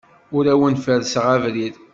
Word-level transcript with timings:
Ur 0.35 0.45
awen-ferrseɣ 0.53 1.25
abrid. 1.35 1.75